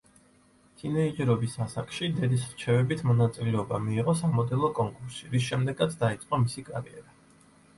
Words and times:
თინეიჯერობის 0.77 1.57
ასაკში 1.65 2.09
დედის 2.15 2.47
რჩევებით 2.53 3.03
მონაწილეობა 3.09 3.81
მიიღო 3.85 4.17
სამოდელო 4.23 4.73
კონკურსში, 4.81 5.31
რის 5.35 5.47
შემდეგაც 5.51 5.95
დაიწყო 6.05 6.41
მისი 6.47 6.67
კარიერა. 6.73 7.07